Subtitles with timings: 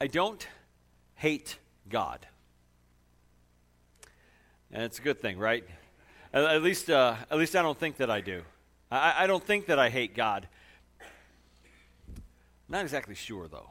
[0.00, 0.46] I don't
[1.14, 1.58] hate
[1.88, 2.26] God.
[4.70, 5.64] And it's a good thing, right?
[6.32, 8.42] At, at least, uh, at least I don't think that I do.
[8.90, 10.48] I, I don't think that I hate God.
[12.68, 13.70] Not exactly sure, though.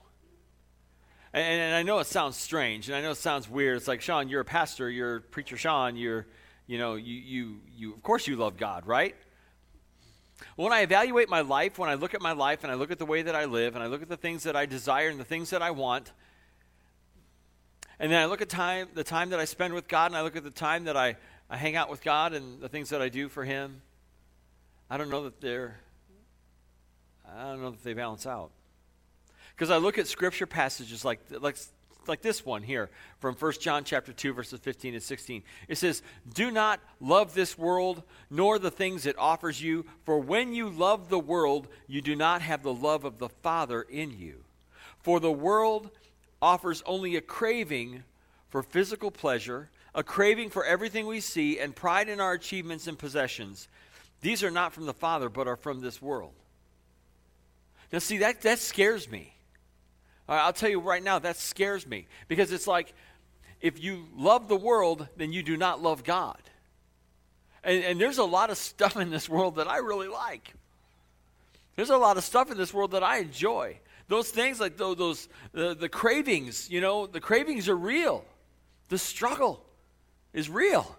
[1.33, 3.77] And, and, I know it sounds strange, and I know it sounds weird.
[3.77, 6.25] It's like, Sean, you're a pastor, you're a preacher Sean, you're,
[6.65, 9.15] you know, you, you, you, of course you love God, right?
[10.55, 12.99] When I evaluate my life, when I look at my life and I look at
[12.99, 15.19] the way that I live and I look at the things that I desire and
[15.19, 16.11] the things that I want,
[17.99, 20.21] and then I look at time, the time that I spend with God and I
[20.21, 21.15] look at the time that I,
[21.49, 23.81] I hang out with God and the things that I do for Him,
[24.89, 25.79] I don't know that they're,
[27.27, 28.51] I don't know that they balance out.
[29.55, 31.57] Because I look at scripture passages like, like,
[32.07, 35.43] like this one here from 1 John chapter 2 verses 15 and 16.
[35.67, 36.01] It says,
[36.33, 41.09] "Do not love this world nor the things it offers you, for when you love
[41.09, 44.43] the world, you do not have the love of the Father in you.
[45.01, 45.91] For the world
[46.41, 48.03] offers only a craving
[48.49, 52.97] for physical pleasure, a craving for everything we see, and pride in our achievements and
[52.97, 53.67] possessions.
[54.21, 56.33] These are not from the Father, but are from this world."
[57.91, 59.34] Now see that that scares me
[60.27, 62.93] I'll tell you right now, that scares me because it's like
[63.61, 66.41] if you love the world, then you do not love God.
[67.63, 70.53] And, and, there's a lot of stuff in this world that I really like.
[71.75, 73.79] There's a lot of stuff in this world that I enjoy.
[74.07, 78.23] Those things like those, those the, the cravings, you know, the cravings are real.
[78.89, 79.65] The struggle
[80.31, 80.95] is real.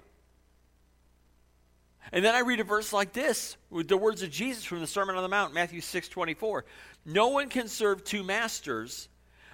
[2.13, 4.87] And then I read a verse like this with the words of Jesus from the
[4.87, 6.65] Sermon on the Mount, Matthew 6 24.
[7.05, 9.09] No one can serve two masters.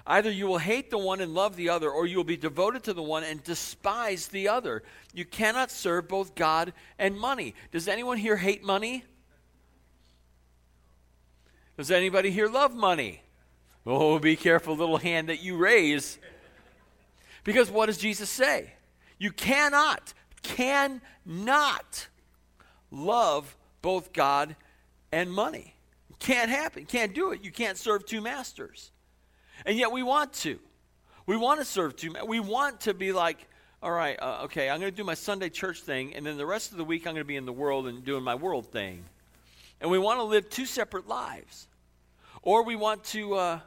[0.07, 2.83] Either you will hate the one and love the other, or you will be devoted
[2.83, 4.83] to the one and despise the other.
[5.15, 7.55] You cannot serve both God and money.
[7.71, 9.05] Does anyone here hate money?
[11.77, 13.23] Does anybody here love money?
[13.87, 16.19] Oh, be careful, little hand that you raise.
[17.45, 18.75] Because what does Jesus say?
[19.19, 22.09] You cannot, cannot
[22.91, 24.55] love both God
[25.11, 25.75] and money.
[26.21, 26.87] Can't happen.
[26.87, 27.45] Can't do it.
[27.45, 28.92] You can't serve two masters.
[29.65, 30.59] And yet we want to.
[31.27, 32.15] We want to serve two.
[32.27, 33.49] We want to be like,
[33.83, 36.47] all right, uh, okay, I'm going to do my Sunday church thing, and then the
[36.47, 38.67] rest of the week I'm going to be in the world and doing my world
[38.67, 39.05] thing.
[39.81, 41.67] And we want to live two separate lives.
[42.43, 43.61] Or we want to, uh,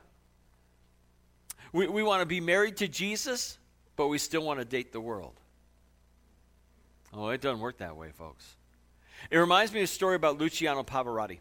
[1.74, 3.58] we, we want to be married to Jesus,
[3.96, 5.34] but we still want to date the world.
[7.14, 8.56] Oh, it doesn't work that way, folks.
[9.32, 11.40] It reminds me of a story about Luciano Pavarotti.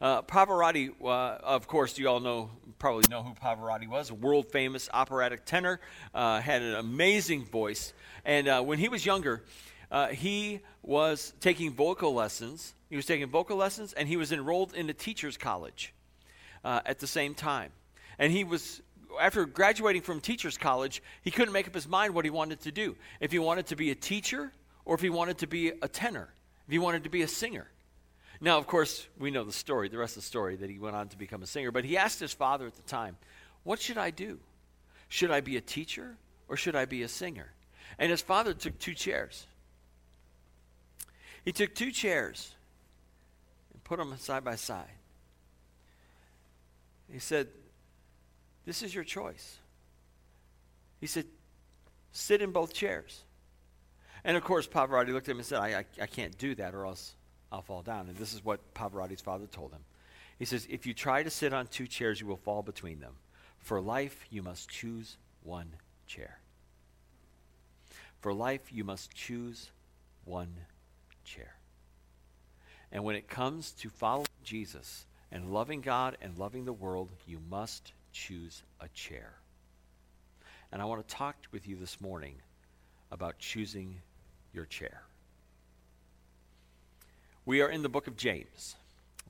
[0.00, 4.50] Uh, Pavarotti, uh, of course, you all know, probably know who Pavarotti was, a world
[4.50, 5.80] famous operatic tenor,
[6.14, 7.92] uh, had an amazing voice.
[8.24, 9.42] And uh, when he was younger,
[9.90, 12.74] uh, he was taking vocal lessons.
[12.90, 15.94] He was taking vocal lessons, and he was enrolled in a teacher's college
[16.64, 17.70] at the same time.
[18.18, 18.80] And he was,
[19.20, 22.72] after graduating from teacher's college, he couldn't make up his mind what he wanted to
[22.72, 22.96] do.
[23.20, 24.52] If he wanted to be a teacher,
[24.84, 26.28] or if he wanted to be a tenor,
[26.66, 27.68] if he wanted to be a singer.
[28.44, 30.94] Now, of course, we know the story, the rest of the story, that he went
[30.94, 31.70] on to become a singer.
[31.70, 33.16] But he asked his father at the time,
[33.62, 34.38] What should I do?
[35.08, 37.54] Should I be a teacher or should I be a singer?
[37.98, 39.46] And his father took two chairs.
[41.42, 42.54] He took two chairs
[43.72, 44.92] and put them side by side.
[47.10, 47.48] He said,
[48.66, 49.56] This is your choice.
[51.00, 51.24] He said,
[52.12, 53.22] Sit in both chairs.
[54.22, 56.74] And of course, Pavarotti looked at him and said, I, I, I can't do that,
[56.74, 57.14] or else
[57.54, 58.08] I'll fall down.
[58.08, 59.84] And this is what Pavarotti's father told him.
[60.40, 63.12] He says, If you try to sit on two chairs, you will fall between them.
[63.60, 65.68] For life, you must choose one
[66.08, 66.38] chair.
[68.20, 69.70] For life, you must choose
[70.24, 70.52] one
[71.24, 71.54] chair.
[72.90, 77.38] And when it comes to following Jesus and loving God and loving the world, you
[77.48, 79.34] must choose a chair.
[80.72, 82.34] And I want to talk with you this morning
[83.12, 84.00] about choosing
[84.52, 85.02] your chair.
[87.46, 88.74] We are in the book of James.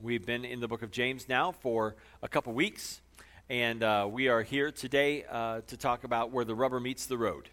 [0.01, 3.01] We've been in the book of James now for a couple weeks,
[3.49, 7.17] and uh, we are here today uh, to talk about where the rubber meets the
[7.17, 7.49] road.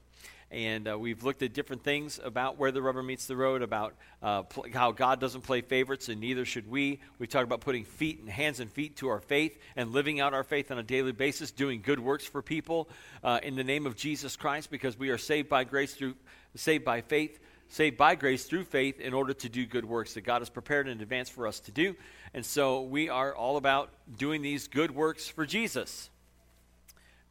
[0.53, 3.97] And uh, we've looked at different things about where the rubber meets the road, about
[4.23, 7.00] uh, pl- how God doesn't play favorites, and neither should we.
[7.19, 10.32] We talked about putting feet and hands and feet to our faith and living out
[10.32, 12.88] our faith on a daily basis, doing good works for people
[13.25, 16.14] uh, in the name of Jesus Christ, because we are saved by grace through
[16.55, 17.41] saved by faith
[17.73, 20.89] saved by grace through faith in order to do good works that God has prepared
[20.89, 21.97] in advance for us to do.
[22.35, 23.89] And so we are all about
[24.19, 26.11] doing these good works for Jesus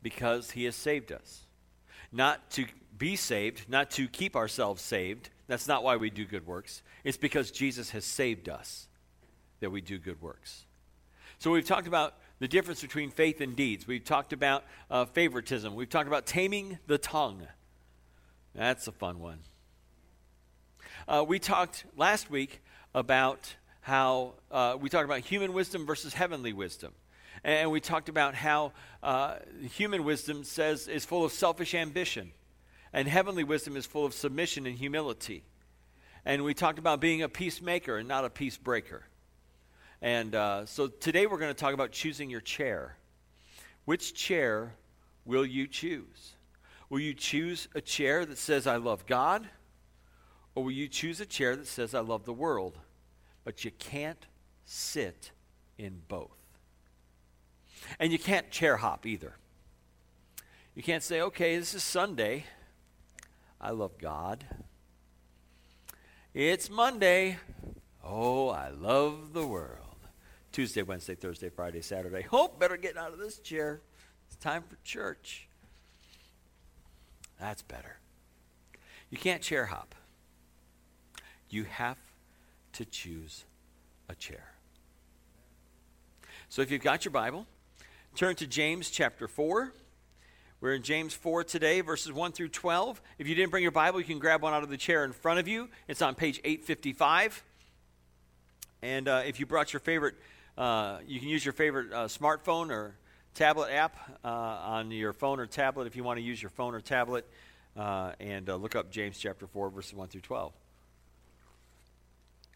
[0.02, 1.46] because he has saved us.
[2.12, 2.66] Not to
[2.98, 5.30] be saved, not to keep ourselves saved.
[5.46, 6.82] That's not why we do good works.
[7.04, 8.88] It's because Jesus has saved us
[9.60, 10.66] that we do good works.
[11.38, 13.86] So we've talked about the difference between faith and deeds.
[13.86, 15.76] We've talked about uh, favoritism.
[15.76, 17.46] We've talked about taming the tongue.
[18.56, 19.38] That's a fun one.
[21.12, 22.62] Uh, we talked last week
[22.96, 26.94] about how uh, we talked about human wisdom versus heavenly wisdom.
[27.44, 28.72] And we talked about how
[29.04, 29.36] uh,
[29.74, 32.32] human wisdom says is full of selfish ambition,
[32.94, 35.44] and heavenly wisdom is full of submission and humility.
[36.24, 39.04] And we talked about being a peacemaker and not a peace breaker.
[40.02, 42.96] And uh, so today we're going to talk about choosing your chair.
[43.84, 44.76] Which chair
[45.26, 46.36] will you choose?
[46.90, 49.50] Will you choose a chair that says, I love God?
[50.56, 52.78] Or will you choose a chair that says, I love the world?
[53.44, 54.26] But you can't
[54.66, 55.32] sit
[55.78, 56.38] in both.
[58.00, 59.36] And you can't chair hop either.
[60.76, 62.46] You can't say, okay, this is Sunday.
[63.60, 64.46] I love God.
[66.34, 67.38] It's Monday.
[68.04, 69.78] Oh, I love the world.
[70.52, 72.22] Tuesday, Wednesday, Thursday, Friday, Saturday.
[72.22, 73.82] Hope, oh, better get out of this chair.
[74.28, 75.48] It's time for church.
[77.40, 77.98] That's better.
[79.10, 79.96] You can't chair hop.
[81.52, 81.98] You have
[82.74, 83.46] to choose
[84.10, 84.52] a chair.
[86.50, 87.46] So if you've got your Bible,
[88.16, 89.72] turn to James chapter 4.
[90.60, 93.02] We're in James 4 today, verses 1 through 12.
[93.20, 95.12] If you didn't bring your Bible, you can grab one out of the chair in
[95.12, 95.70] front of you.
[95.88, 97.44] It's on page 855.
[98.82, 100.16] And uh, if you brought your favorite
[100.58, 102.96] uh, you can use your favorite uh, smartphone or
[103.34, 106.76] tablet app uh, on your phone or tablet if you want to use your phone
[106.76, 107.26] or tablet
[107.78, 110.52] uh, and uh, look up James chapter 4, verses 1 through 12.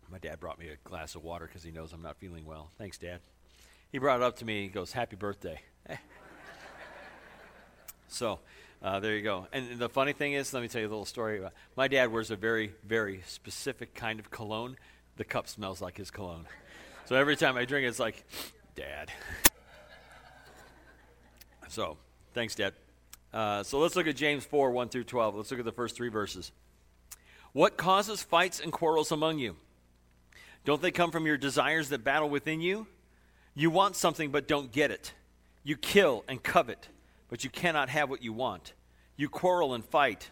[0.09, 2.71] My dad brought me a glass of water because he knows I'm not feeling well.
[2.77, 3.19] Thanks, Dad.
[3.91, 4.63] He brought it up to me.
[4.63, 5.61] He goes, Happy birthday.
[8.07, 8.39] so,
[8.81, 9.47] uh, there you go.
[9.51, 11.41] And the funny thing is, let me tell you a little story.
[11.75, 14.77] My dad wears a very, very specific kind of cologne.
[15.17, 16.45] The cup smells like his cologne.
[17.05, 18.23] So every time I drink, it's like,
[18.75, 19.11] Dad.
[21.67, 21.97] So,
[22.33, 22.73] thanks, Dad.
[23.33, 25.35] Uh, so let's look at James 4 1 through 12.
[25.35, 26.53] Let's look at the first three verses.
[27.51, 29.57] What causes fights and quarrels among you?
[30.65, 32.87] Don't they come from your desires that battle within you?
[33.53, 35.13] You want something but don't get it.
[35.63, 36.89] You kill and covet,
[37.29, 38.73] but you cannot have what you want.
[39.15, 40.29] You quarrel and fight.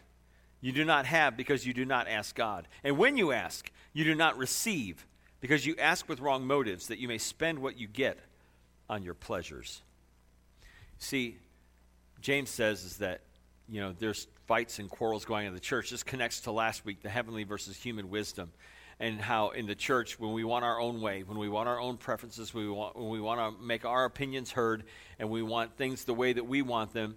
[0.60, 2.68] You do not have because you do not ask God.
[2.84, 5.06] And when you ask, you do not receive
[5.40, 8.18] because you ask with wrong motives that you may spend what you get
[8.90, 9.82] on your pleasures.
[11.00, 11.38] See,
[12.22, 13.22] James says is that
[13.70, 15.90] you know there's fights and quarrels going on in the church.
[15.90, 18.52] This connects to last week, the heavenly versus human wisdom,
[19.00, 21.80] and how in the church when we want our own way, when we want our
[21.80, 24.84] own preferences, we want, when we want to make our opinions heard,
[25.20, 27.16] and we want things the way that we want them,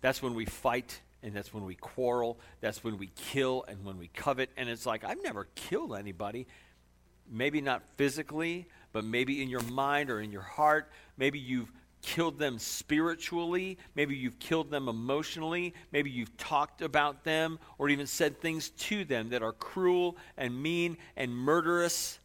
[0.00, 2.38] that's when we fight and that's when we quarrel.
[2.60, 4.50] That's when we kill and when we covet.
[4.56, 6.46] And it's like I've never killed anybody
[7.30, 10.90] maybe not physically, but maybe in your mind or in your heart.
[11.16, 11.70] Maybe you've
[12.06, 13.76] killed them spiritually.
[13.96, 15.74] Maybe you've killed them emotionally.
[15.90, 20.62] Maybe you've talked about them or even said things to them that are cruel and
[20.62, 22.20] mean and murderous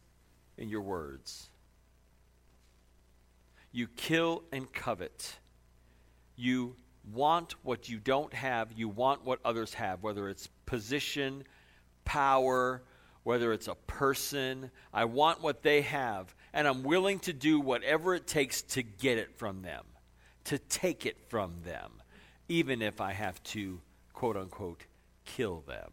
[0.56, 1.50] in your words.
[3.72, 5.38] You kill and covet.
[6.36, 6.76] You
[7.12, 8.70] want what you don't have.
[8.76, 11.42] You want what others have, whether it's position,
[12.04, 12.82] power,
[13.24, 14.70] whether it's a person.
[14.92, 19.18] I want what they have, and I'm willing to do whatever it takes to get
[19.18, 19.84] it from them,
[20.44, 21.90] to take it from them,
[22.48, 23.80] even if I have to,
[24.12, 24.84] quote unquote,
[25.24, 25.90] kill them.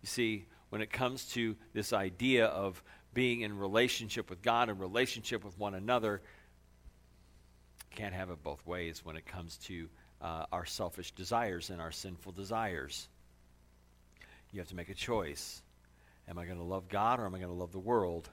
[0.00, 2.82] You see, when it comes to this idea of
[3.14, 6.22] being in relationship with God and relationship with one another,
[7.94, 9.88] can't have it both ways when it comes to
[10.22, 13.08] uh, our selfish desires and our sinful desires.
[14.50, 15.62] You have to make a choice.
[16.28, 18.30] Am I going to love God or am I going to love the world?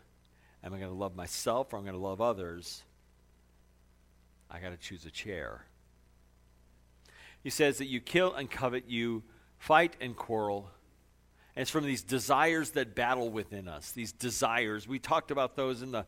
[0.63, 2.83] Am I going to love myself or am I going to love others?
[4.49, 5.65] I got to choose a chair.
[7.43, 9.23] He says that you kill and covet, you
[9.57, 10.69] fight and quarrel.
[11.55, 13.91] And it's from these desires that battle within us.
[13.91, 14.87] These desires.
[14.87, 16.05] We talked about those in the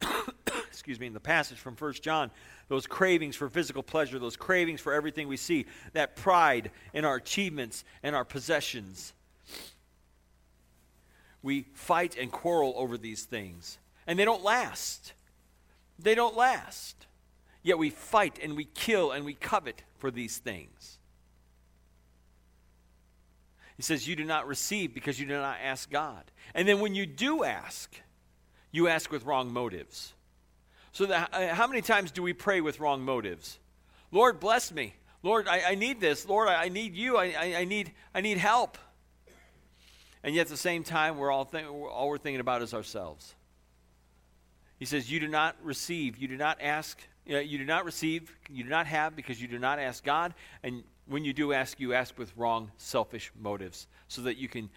[0.68, 2.30] excuse me, in the passage from First John,
[2.68, 7.16] those cravings for physical pleasure, those cravings for everything we see, that pride in our
[7.16, 9.14] achievements and our possessions
[11.46, 15.12] we fight and quarrel over these things, and they don't last.
[15.96, 17.06] They don't last.
[17.62, 20.98] Yet we fight and we kill and we covet for these things.
[23.76, 26.24] He says, You do not receive because you do not ask God.
[26.52, 27.94] And then when you do ask,
[28.72, 30.14] you ask with wrong motives.
[30.90, 33.58] So, that, uh, how many times do we pray with wrong motives?
[34.10, 34.94] Lord, bless me.
[35.22, 36.28] Lord, I, I need this.
[36.28, 37.16] Lord, I, I need you.
[37.16, 38.78] I, I, I, need, I need help.
[40.26, 43.32] And yet at the same time, we're all, think, all we're thinking about is ourselves.
[44.76, 48.64] He says, You do not receive, you do not ask, you do not receive, you
[48.64, 50.34] do not have because you do not ask God.
[50.64, 54.68] And when you do ask, you ask with wrong, selfish motives so that you can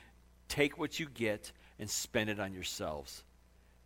[0.50, 3.24] take what you get and spend it on yourselves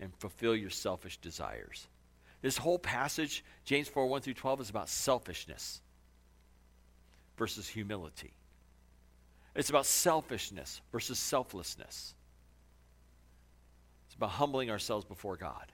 [0.02, 1.88] and fulfill your selfish desires.
[2.42, 5.80] This whole passage, James 4 1 through 12, is about selfishness
[7.38, 8.34] versus humility.
[9.56, 12.16] It's about selfishness versus selflessness.
[14.08, 15.72] It's about humbling ourselves before God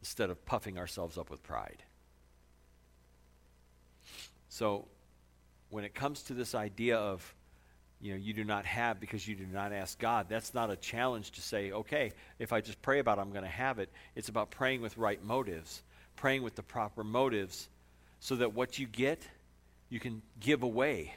[0.00, 1.82] instead of puffing ourselves up with pride.
[4.48, 4.86] So,
[5.70, 7.34] when it comes to this idea of
[8.00, 10.76] you know you do not have because you do not ask God, that's not a
[10.76, 13.90] challenge to say, okay, if I just pray about it, I'm going to have it.
[14.14, 15.82] It's about praying with right motives,
[16.14, 17.68] praying with the proper motives
[18.20, 19.22] so that what you get,
[19.88, 21.14] you can give away.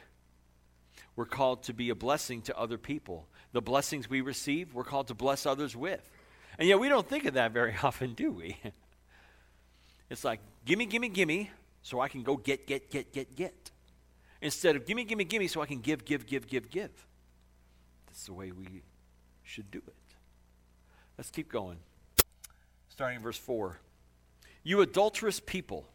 [1.15, 3.27] We're called to be a blessing to other people.
[3.51, 6.10] The blessings we receive, we're called to bless others with.
[6.58, 8.58] And yet we don't think of that very often, do we?
[10.10, 11.50] it's like, gimme, gimme, gimme,
[11.82, 13.72] so I can go get, get, get, get, get.
[14.41, 16.91] Instead of gimme, gimme, gimme, so I can give, give, give, give, give.
[18.08, 18.84] That's the way we
[19.44, 19.94] should do it.
[21.18, 21.77] Let's keep going.
[22.89, 23.77] Starting in verse 4.
[24.63, 25.86] You adulterous people,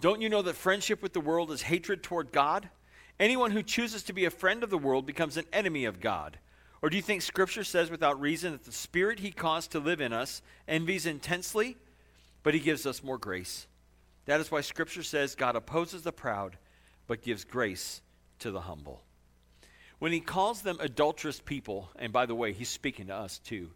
[0.00, 2.68] don't you know that friendship with the world is hatred toward God?
[3.20, 6.38] Anyone who chooses to be a friend of the world becomes an enemy of God.
[6.80, 10.00] Or do you think Scripture says without reason that the Spirit He caused to live
[10.00, 11.76] in us envies intensely,
[12.42, 13.66] but He gives us more grace?
[14.24, 16.56] That is why Scripture says God opposes the proud,
[17.06, 18.00] but gives grace
[18.38, 19.02] to the humble.
[19.98, 23.68] When He calls them adulterous people, and by the way, He's speaking to us too,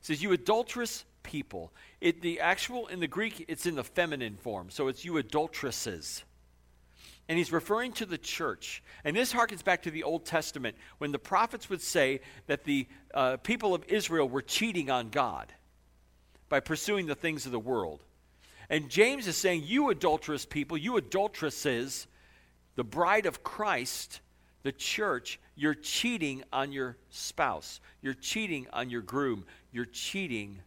[0.00, 1.70] He says, You adulterous people.
[2.00, 6.24] It, the actual, in the Greek, it's in the feminine form, so it's you adulteresses.
[7.28, 8.82] And he's referring to the church.
[9.04, 12.86] And this harkens back to the Old Testament when the prophets would say that the
[13.12, 15.52] uh, people of Israel were cheating on God
[16.48, 18.04] by pursuing the things of the world.
[18.70, 22.06] And James is saying, You adulterous people, you adulteresses,
[22.76, 24.20] the bride of Christ,
[24.62, 27.80] the church, you're cheating on your spouse.
[28.02, 29.46] You're cheating on your groom.
[29.72, 30.60] You're cheating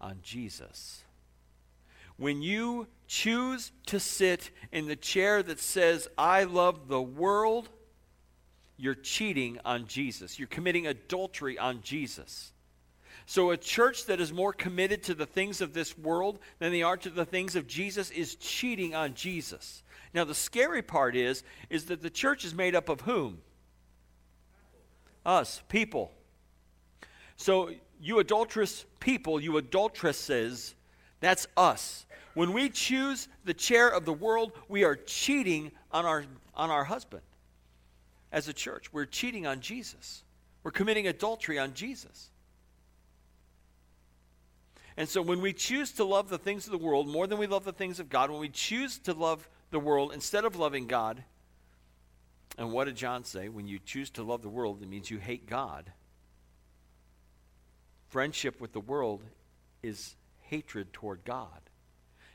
[0.00, 1.02] on Jesus.
[2.22, 7.68] When you choose to sit in the chair that says, I love the world,
[8.76, 10.38] you're cheating on Jesus.
[10.38, 12.52] You're committing adultery on Jesus.
[13.26, 16.84] So, a church that is more committed to the things of this world than they
[16.84, 19.82] are to the things of Jesus is cheating on Jesus.
[20.14, 23.38] Now, the scary part is, is that the church is made up of whom?
[25.26, 26.12] Us, people.
[27.36, 30.76] So, you adulterous people, you adulteresses,
[31.18, 32.06] that's us.
[32.34, 36.24] When we choose the chair of the world, we are cheating on our,
[36.54, 37.22] on our husband
[38.30, 38.92] as a church.
[38.92, 40.24] We're cheating on Jesus.
[40.62, 42.30] We're committing adultery on Jesus.
[44.96, 47.46] And so when we choose to love the things of the world more than we
[47.46, 50.86] love the things of God, when we choose to love the world instead of loving
[50.86, 51.22] God,
[52.58, 53.48] and what did John say?
[53.48, 55.90] When you choose to love the world, it means you hate God.
[58.08, 59.22] Friendship with the world
[59.82, 61.48] is hatred toward God.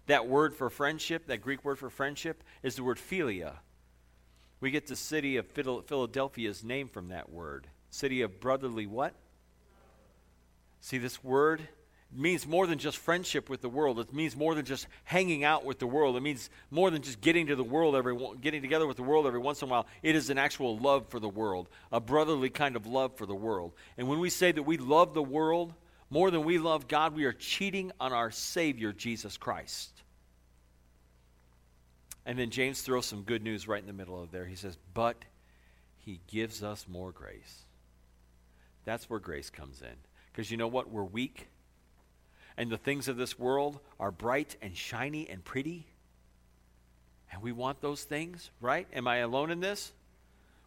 [0.07, 3.53] That word for friendship, that Greek word for friendship, is the word philia.
[4.59, 7.67] We get the city of Philadelphia's name from that word.
[7.89, 9.13] City of brotherly what?
[10.79, 11.67] See, this word
[12.15, 13.99] means more than just friendship with the world.
[13.99, 16.15] It means more than just hanging out with the world.
[16.15, 19.27] It means more than just getting to the world every getting together with the world
[19.27, 19.87] every once in a while.
[20.01, 23.35] It is an actual love for the world, a brotherly kind of love for the
[23.35, 23.73] world.
[23.97, 25.73] And when we say that we love the world
[26.09, 29.91] more than we love God, we are cheating on our Savior, Jesus Christ.
[32.25, 34.45] And then James throws some good news right in the middle of there.
[34.45, 35.23] He says, But
[35.97, 37.63] he gives us more grace.
[38.85, 39.95] That's where grace comes in.
[40.31, 40.89] Because you know what?
[40.89, 41.47] We're weak.
[42.57, 45.87] And the things of this world are bright and shiny and pretty.
[47.31, 48.87] And we want those things, right?
[48.93, 49.93] Am I alone in this?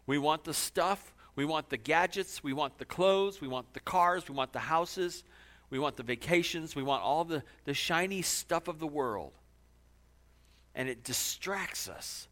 [0.07, 1.15] We want the stuff.
[1.37, 2.43] We want the gadgets.
[2.43, 3.41] We want the clothes.
[3.41, 4.29] We want the cars.
[4.29, 5.25] We want the houses.
[5.71, 6.75] We want the vacations.
[6.75, 9.33] We want all the, the shiny stuff of the world
[10.75, 12.29] and it distracts us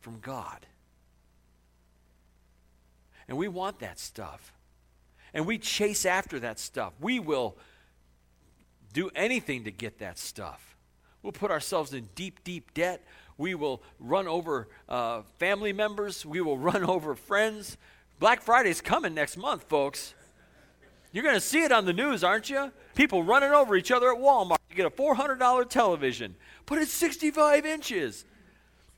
[0.00, 0.66] from God.
[3.28, 4.52] And we want that stuff.
[5.34, 6.92] And we chase after that stuff.
[7.00, 7.56] We will
[8.92, 10.76] do anything to get that stuff.
[11.22, 13.04] We'll put ourselves in deep, deep debt.
[13.36, 16.24] We will run over uh, family members.
[16.24, 17.76] We will run over friends.
[18.18, 20.14] Black Friday's coming next month, folks.
[21.12, 22.72] You're going to see it on the news, aren't you?
[22.94, 26.36] People running over each other at Walmart to get a $400 television,
[26.66, 28.24] but it's 65 inches.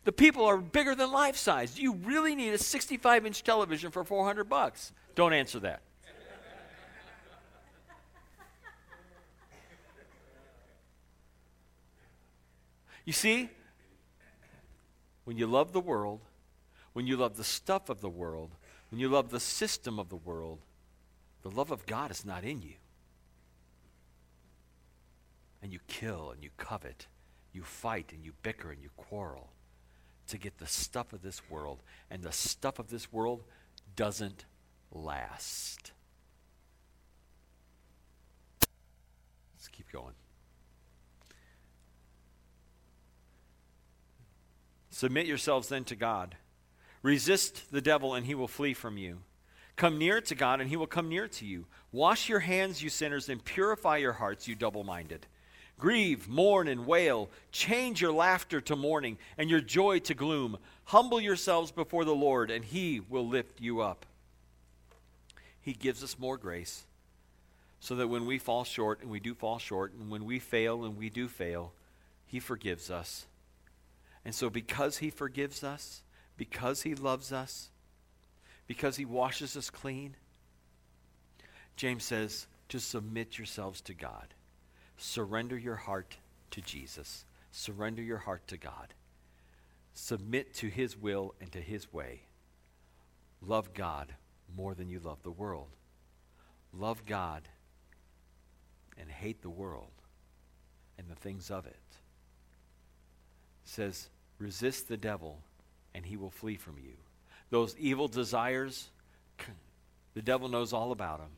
[0.05, 1.75] The people are bigger than life size.
[1.75, 4.93] Do you really need a 65 inch television for 400 bucks?
[5.15, 5.83] Don't answer that.
[13.05, 13.49] You see,
[15.25, 16.21] when you love the world,
[16.93, 18.50] when you love the stuff of the world,
[18.91, 20.59] when you love the system of the world,
[21.49, 22.75] the love of God is not in you.
[25.62, 27.07] And you kill and you covet,
[27.52, 29.50] you fight and you bicker and you quarrel
[30.28, 31.83] to get the stuff of this world.
[32.11, 33.45] And the stuff of this world
[33.97, 34.45] doesn't
[34.93, 35.93] last.
[39.57, 40.14] Let's keep going.
[44.90, 46.37] Submit yourselves then to God.
[47.02, 49.21] Resist the devil, and he will flee from you.
[49.78, 51.64] Come near to God, and he will come near to you.
[51.90, 55.26] Wash your hands, you sinners, and purify your hearts, you double minded.
[55.78, 57.30] Grieve, mourn, and wail.
[57.50, 60.58] Change your laughter to mourning, and your joy to gloom.
[60.85, 64.04] Humble yourselves before the Lord, and he will lift you up.
[65.62, 66.85] He gives us more grace
[67.80, 70.85] so that when we fall short, and we do fall short, and when we fail,
[70.85, 71.73] and we do fail,
[72.26, 73.25] he forgives us
[74.28, 76.02] and so, because He forgives us,
[76.37, 77.70] because He loves us,
[78.69, 80.15] because He washes us clean,
[81.75, 84.35] James says to submit yourselves to God.
[84.97, 86.17] Surrender your heart
[86.53, 87.25] to Jesus.
[87.51, 88.95] Surrender your heart to God.
[89.93, 92.23] Submit to His will and to His way.
[93.45, 94.15] Love God
[94.57, 95.71] more than you love the world.
[96.73, 97.49] Love God
[98.97, 99.91] and hate the world
[100.97, 101.77] and the things of it
[103.69, 104.09] says,
[104.39, 105.39] resist the devil
[105.95, 106.95] and he will flee from you.
[107.50, 108.88] Those evil desires,
[110.14, 111.31] the devil knows all about them.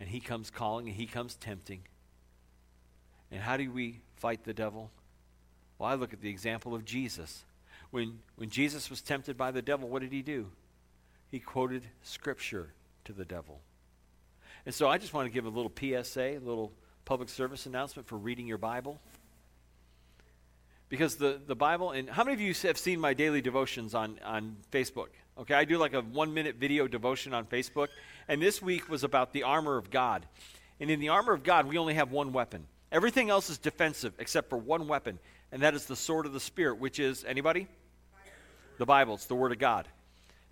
[0.00, 1.82] And he comes calling and he comes tempting.
[3.30, 4.90] And how do we fight the devil?
[5.78, 7.44] Well, I look at the example of Jesus.
[7.90, 10.48] When, when Jesus was tempted by the devil, what did he do?
[11.30, 12.72] He quoted Scripture
[13.04, 13.60] to the devil.
[14.64, 16.72] And so I just want to give a little PSA, a little
[17.04, 19.00] public service announcement for reading your Bible.
[20.92, 24.20] Because the, the Bible, and how many of you have seen my daily devotions on,
[24.22, 25.06] on Facebook?
[25.38, 27.88] Okay, I do like a one minute video devotion on Facebook.
[28.28, 30.26] And this week was about the armor of God.
[30.80, 32.66] And in the armor of God, we only have one weapon.
[32.92, 35.18] Everything else is defensive except for one weapon,
[35.50, 37.68] and that is the sword of the Spirit, which is anybody?
[38.76, 39.14] The Bible.
[39.14, 39.88] It's the Word of God.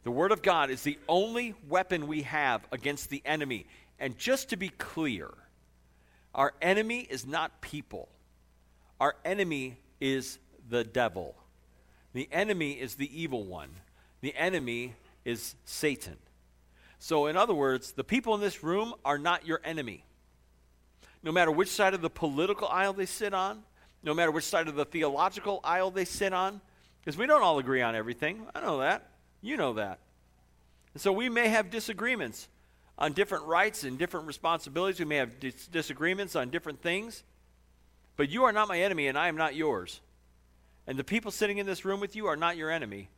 [0.04, 3.66] The Word of God is the only weapon we have against the enemy.
[3.98, 5.28] And just to be clear,
[6.34, 8.08] our enemy is not people.
[8.98, 11.36] Our enemy is the devil.
[12.12, 13.70] The enemy is the evil one.
[14.20, 16.16] The enemy is Satan.
[16.98, 20.04] So, in other words, the people in this room are not your enemy.
[21.22, 23.62] No matter which side of the political aisle they sit on,
[24.02, 26.60] no matter which side of the theological aisle they sit on,
[27.00, 28.46] because we don't all agree on everything.
[28.54, 29.08] I know that.
[29.40, 30.00] You know that.
[30.92, 32.48] And so we may have disagreements
[32.98, 34.98] on different rights and different responsibilities.
[34.98, 37.22] We may have dis- disagreements on different things.
[38.20, 40.02] But you are not my enemy, and I am not yours.
[40.86, 43.08] And the people sitting in this room with you are not your enemy.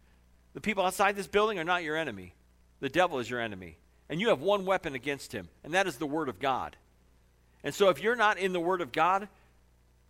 [0.55, 2.37] The people outside this building are not your enemy.
[2.79, 3.79] The devil is your enemy.
[4.09, 6.77] And you have one weapon against him, and that is the Word of God.
[7.65, 9.27] And so if you're not in the Word of God,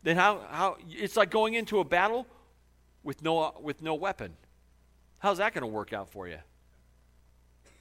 [0.02, 2.26] then how, how it's like going into a battle
[3.02, 4.37] with no, with no weapon.
[5.20, 6.37] How's that going to work out for you?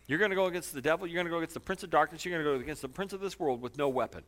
[0.08, 1.90] You're going to go against the devil, you're going to go against the prince of
[1.90, 4.24] darkness, you're going to go against the prince of this world with no weapon.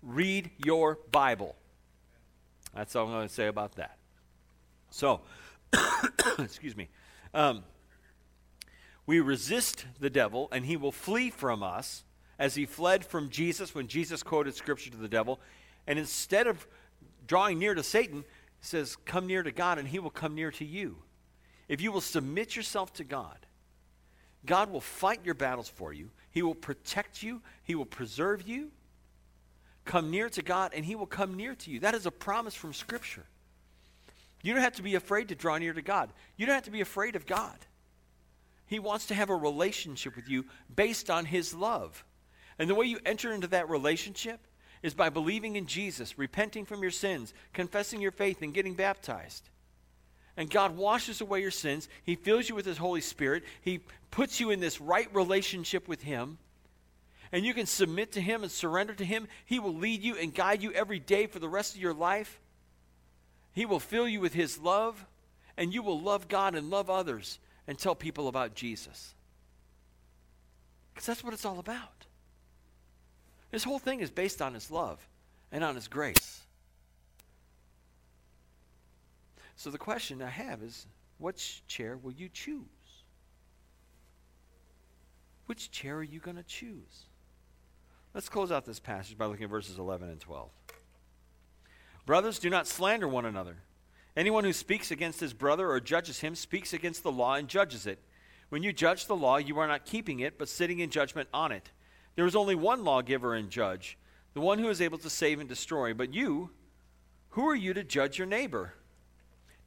[0.00, 1.56] Read your Bible.
[2.78, 3.98] That's all I'm going to say about that.
[4.90, 5.22] So,
[6.38, 6.88] excuse me.
[7.34, 7.64] Um,
[9.04, 12.04] we resist the devil, and he will flee from us
[12.38, 15.40] as he fled from Jesus when Jesus quoted scripture to the devil.
[15.88, 16.68] And instead of
[17.26, 18.22] drawing near to Satan,
[18.60, 20.98] says, Come near to God, and he will come near to you.
[21.66, 23.38] If you will submit yourself to God,
[24.46, 26.10] God will fight your battles for you.
[26.30, 27.42] He will protect you.
[27.64, 28.70] He will preserve you.
[29.88, 31.80] Come near to God, and He will come near to you.
[31.80, 33.24] That is a promise from Scripture.
[34.42, 36.10] You don't have to be afraid to draw near to God.
[36.36, 37.56] You don't have to be afraid of God.
[38.66, 40.44] He wants to have a relationship with you
[40.76, 42.04] based on His love.
[42.58, 44.40] And the way you enter into that relationship
[44.82, 49.48] is by believing in Jesus, repenting from your sins, confessing your faith, and getting baptized.
[50.36, 51.88] And God washes away your sins.
[52.04, 53.42] He fills you with His Holy Spirit.
[53.62, 56.36] He puts you in this right relationship with Him
[57.32, 60.34] and you can submit to Him and surrender to Him, He will lead you and
[60.34, 62.40] guide you every day for the rest of your life.
[63.52, 65.04] He will fill you with His love,
[65.56, 69.14] and you will love God and love others and tell people about Jesus.
[70.92, 72.06] Because that's what it's all about.
[73.50, 75.06] This whole thing is based on His love
[75.52, 76.42] and on His grace.
[79.56, 80.86] So the question I have is
[81.18, 82.62] which chair will you choose?
[85.46, 87.07] Which chair are you going to choose?
[88.18, 90.50] Let's close out this passage by looking at verses 11 and 12.
[92.04, 93.58] Brothers, do not slander one another.
[94.16, 97.86] Anyone who speaks against his brother or judges him speaks against the law and judges
[97.86, 98.00] it.
[98.48, 101.52] When you judge the law, you are not keeping it, but sitting in judgment on
[101.52, 101.70] it.
[102.16, 103.96] There is only one lawgiver and judge,
[104.34, 105.94] the one who is able to save and destroy.
[105.94, 106.50] But you,
[107.28, 108.74] who are you to judge your neighbor?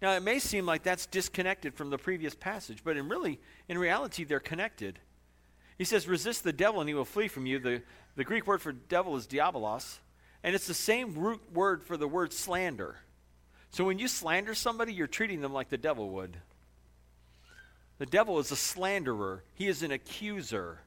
[0.02, 3.78] Now, it may seem like that's disconnected from the previous passage, but in really, in
[3.78, 5.00] reality, they're connected.
[5.82, 7.58] He says, resist the devil and he will flee from you.
[7.58, 7.82] The,
[8.15, 9.98] the Greek word for devil is diabolos,
[10.44, 12.98] and it's the same root word for the word slander.
[13.72, 16.38] So when you slander somebody, you're treating them like the devil would.
[17.98, 20.82] The devil is a slanderer, he is an accuser.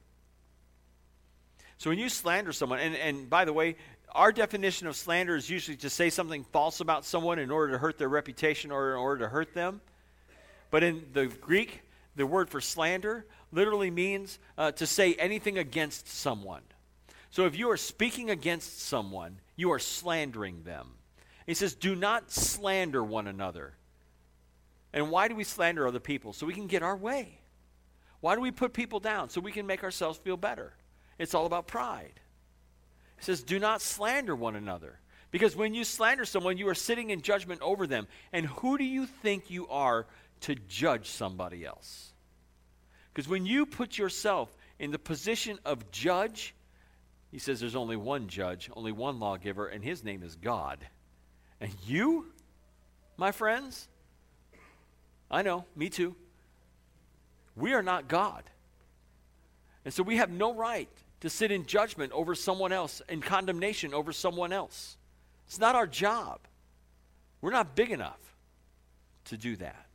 [1.77, 3.75] So when you slander someone, and, and by the way,
[4.13, 7.79] our definition of slander is usually to say something false about someone in order to
[7.79, 9.81] hurt their reputation or in order to hurt them.
[10.71, 11.81] But in the Greek,
[12.15, 16.61] the word for slander literally means uh, to say anything against someone.
[17.29, 20.91] So if you are speaking against someone, you are slandering them.
[21.45, 23.73] He says, Do not slander one another.
[24.93, 26.31] And why do we slander other people?
[26.31, 27.39] So we can get our way.
[28.21, 29.29] Why do we put people down?
[29.29, 30.73] So we can make ourselves feel better.
[31.19, 32.19] It's all about pride.
[33.17, 34.99] He says, Do not slander one another.
[35.31, 38.07] Because when you slander someone, you are sitting in judgment over them.
[38.31, 40.07] And who do you think you are
[40.41, 42.13] to judge somebody else?
[43.13, 46.53] Because when you put yourself in the position of judge,
[47.31, 50.79] he says there's only one judge, only one lawgiver, and his name is God.
[51.61, 52.27] And you,
[53.17, 53.87] my friends,
[55.31, 56.15] I know, me too.
[57.55, 58.43] We are not God.
[59.85, 60.89] And so we have no right
[61.21, 64.97] to sit in judgment over someone else and condemnation over someone else.
[65.47, 66.39] It's not our job.
[67.41, 68.19] We're not big enough
[69.25, 69.85] to do that.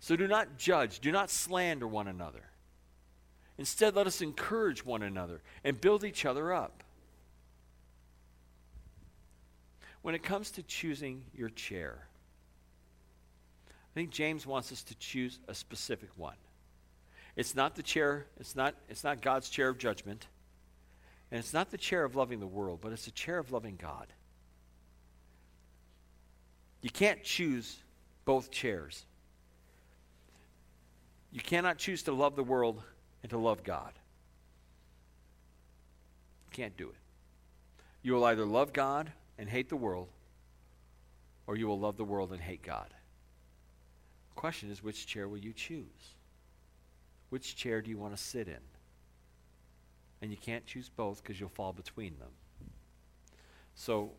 [0.00, 2.44] So do not judge, do not slander one another.
[3.58, 6.84] Instead, let us encourage one another and build each other up.
[10.02, 12.06] When it comes to choosing your chair,
[13.68, 16.36] I think James wants us to choose a specific one.
[17.34, 20.26] It's not the chair, it's not, it's not God's chair of judgment,
[21.30, 23.76] and it's not the chair of loving the world, but it's the chair of loving
[23.76, 24.06] God.
[26.80, 27.76] You can't choose
[28.24, 29.04] both chairs.
[31.30, 32.82] You cannot choose to love the world
[33.22, 33.92] and to love God.
[36.46, 36.96] You can't do it.
[38.02, 40.08] You will either love God and hate the world,
[41.46, 42.88] or you will love the world and hate God.
[44.30, 46.14] The question is, which chair will you choose?
[47.30, 48.60] Which chair do you want to sit in?
[50.22, 52.30] And you can't choose both because you'll fall between them.
[53.74, 54.10] So,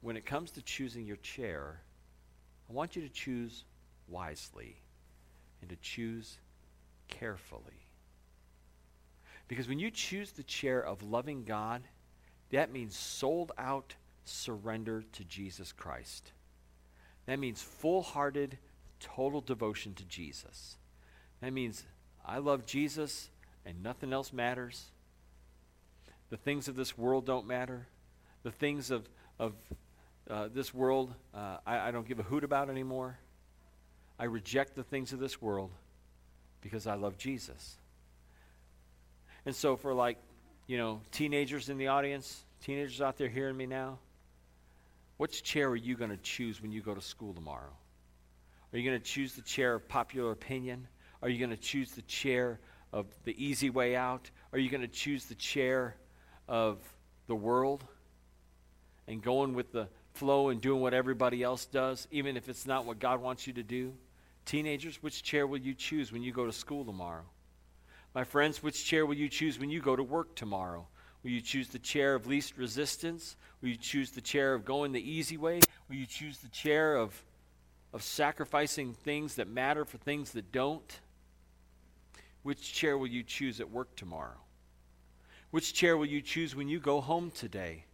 [0.00, 1.80] when it comes to choosing your chair,
[2.68, 3.64] I want you to choose
[4.08, 4.81] wisely
[5.62, 6.38] and to choose
[7.08, 7.86] carefully.
[9.48, 11.82] Because when you choose the chair of loving God,
[12.50, 13.94] that means sold out
[14.24, 16.32] surrender to Jesus Christ.
[17.26, 18.58] That means full hearted,
[19.00, 20.76] total devotion to Jesus.
[21.40, 21.84] That means
[22.24, 23.30] I love Jesus
[23.64, 24.90] and nothing else matters.
[26.30, 27.86] The things of this world don't matter.
[28.42, 29.54] The things of, of
[30.30, 33.18] uh, this world, uh, I, I don't give a hoot about anymore.
[34.22, 35.72] I reject the things of this world
[36.60, 37.76] because I love Jesus.
[39.44, 40.16] And so, for like,
[40.68, 43.98] you know, teenagers in the audience, teenagers out there hearing me now,
[45.16, 47.72] which chair are you going to choose when you go to school tomorrow?
[48.72, 50.86] Are you going to choose the chair of popular opinion?
[51.20, 52.60] Are you going to choose the chair
[52.92, 54.30] of the easy way out?
[54.52, 55.96] Are you going to choose the chair
[56.46, 56.78] of
[57.26, 57.82] the world
[59.08, 62.84] and going with the flow and doing what everybody else does, even if it's not
[62.84, 63.94] what God wants you to do?
[64.44, 67.24] Teenagers, which chair will you choose when you go to school tomorrow?
[68.14, 70.86] My friends, which chair will you choose when you go to work tomorrow?
[71.22, 73.36] Will you choose the chair of least resistance?
[73.60, 75.60] Will you choose the chair of going the easy way?
[75.88, 77.24] Will you choose the chair of,
[77.92, 81.00] of sacrificing things that matter for things that don't?
[82.42, 84.40] Which chair will you choose at work tomorrow?
[85.52, 87.84] Which chair will you choose when you go home today?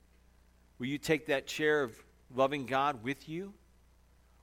[0.78, 1.92] Will you take that chair of
[2.34, 3.52] loving God with you?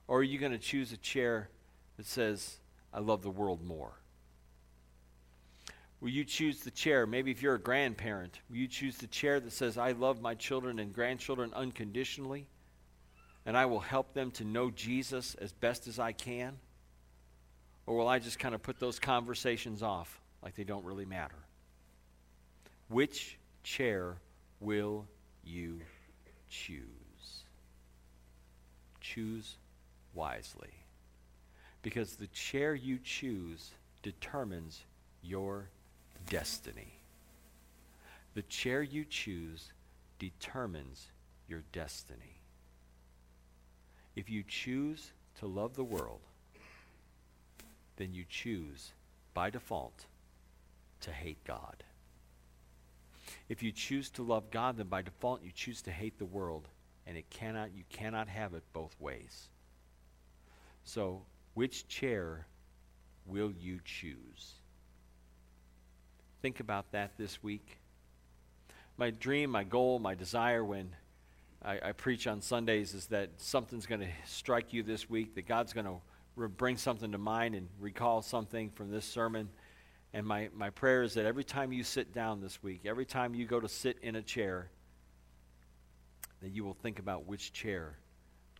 [0.06, 1.48] Or are you going to choose a chair
[1.96, 2.58] that says,
[2.92, 3.92] I love the world more?
[6.00, 7.06] Will you choose the chair?
[7.06, 10.34] Maybe if you're a grandparent, will you choose the chair that says, I love my
[10.34, 12.46] children and grandchildren unconditionally,
[13.46, 16.58] and I will help them to know Jesus as best as I can?
[17.86, 21.36] Or will I just kind of put those conversations off like they don't really matter?
[22.88, 24.16] Which chair
[24.60, 25.06] will
[25.44, 25.80] you
[26.48, 27.44] choose?
[29.00, 29.56] Choose
[30.14, 30.70] wisely.
[31.86, 33.70] Because the chair you choose
[34.02, 34.82] determines
[35.22, 35.68] your
[36.28, 36.98] destiny.
[38.34, 39.70] The chair you choose
[40.18, 41.06] determines
[41.46, 42.40] your destiny.
[44.16, 46.22] If you choose to love the world,
[47.98, 48.90] then you choose
[49.32, 50.06] by default
[51.02, 51.84] to hate God.
[53.48, 56.66] If you choose to love God, then by default you choose to hate the world,
[57.06, 59.50] and it cannot you cannot have it both ways.
[60.82, 61.22] So,
[61.56, 62.46] which chair
[63.24, 64.52] will you choose?
[66.42, 67.78] Think about that this week.
[68.98, 70.94] My dream, my goal, my desire when
[71.64, 75.46] I, I preach on Sundays is that something's going to strike you this week, that
[75.46, 75.96] God's going to
[76.36, 79.48] re- bring something to mind and recall something from this sermon.
[80.12, 83.34] And my, my prayer is that every time you sit down this week, every time
[83.34, 84.68] you go to sit in a chair,
[86.42, 87.96] that you will think about which chair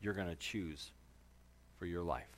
[0.00, 0.92] you're going to choose
[1.78, 2.36] for your life.